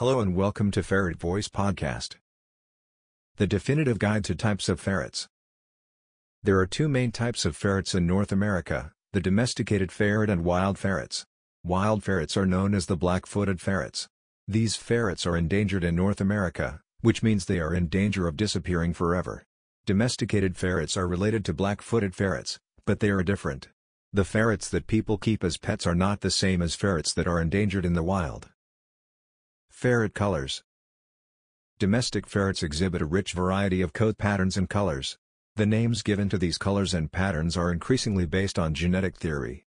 [0.00, 2.16] Hello and welcome to Ferret Voice Podcast.
[3.36, 5.28] The definitive guide to types of ferrets.
[6.42, 10.78] There are two main types of ferrets in North America, the domesticated ferret and wild
[10.78, 11.26] ferrets.
[11.62, 14.08] Wild ferrets are known as the black-footed ferrets.
[14.48, 18.94] These ferrets are endangered in North America, which means they are in danger of disappearing
[18.94, 19.44] forever.
[19.84, 23.68] Domesticated ferrets are related to black-footed ferrets, but they are different.
[24.14, 27.38] The ferrets that people keep as pets are not the same as ferrets that are
[27.38, 28.48] endangered in the wild.
[29.80, 30.62] Ferret colors
[31.78, 35.16] Domestic ferrets exhibit a rich variety of coat patterns and colors.
[35.56, 39.64] The names given to these colors and patterns are increasingly based on genetic theory.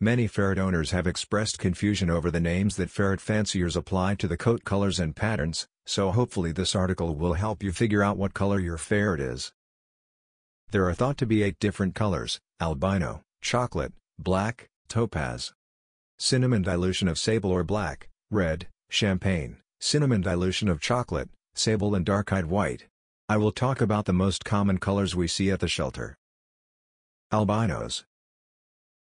[0.00, 4.36] Many ferret owners have expressed confusion over the names that ferret fanciers apply to the
[4.36, 8.58] coat colors and patterns, so hopefully this article will help you figure out what color
[8.58, 9.52] your ferret is.
[10.72, 15.52] There are thought to be eight different colors, albino, chocolate, black, topaz,
[16.18, 22.46] cinnamon dilution of sable or black, red, champagne, cinnamon dilution of chocolate, sable and dark-eyed
[22.46, 22.86] white.
[23.28, 26.16] I will talk about the most common colors we see at the shelter.
[27.30, 28.04] Albinos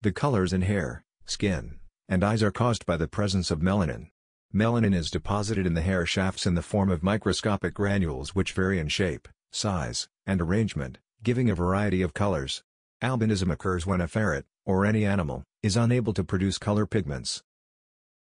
[0.02, 4.08] The colors in hair, skin, and eyes are caused by the presence of melanin.
[4.54, 8.80] Melanin is deposited in the hair shafts in the form of microscopic granules which vary
[8.80, 12.64] in shape, size, and arrangement, giving a variety of colors.
[13.04, 17.44] Albinism occurs when a ferret, or any animal, is unable to produce color pigments.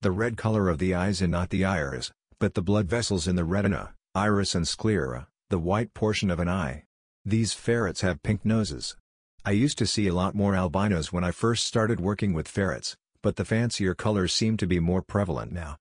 [0.01, 3.35] The red color of the eyes and not the iris, but the blood vessels in
[3.35, 6.85] the retina, iris and sclera, the white portion of an eye.
[7.25, 8.97] These ferrets have pink noses.
[9.45, 12.97] I used to see a lot more albinos when I first started working with ferrets,
[13.23, 15.77] but the fancier colors seem to be more prevalent now.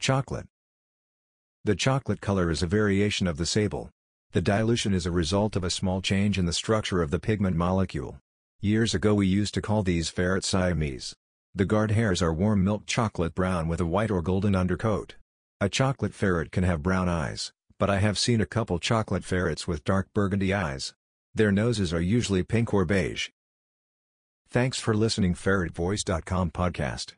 [0.00, 0.46] Chocolate
[1.64, 3.90] The chocolate color is a variation of the sable.
[4.32, 7.54] The dilution is a result of a small change in the structure of the pigment
[7.54, 8.18] molecule.
[8.62, 11.14] Years ago we used to call these ferrets Siamese.
[11.56, 15.14] The guard hairs are warm milk chocolate brown with a white or golden undercoat.
[15.60, 19.68] A chocolate ferret can have brown eyes, but I have seen a couple chocolate ferrets
[19.68, 20.94] with dark burgundy eyes.
[21.32, 23.28] Their noses are usually pink or beige.
[24.50, 27.12] Thanks for listening ferretvoice.com podcast.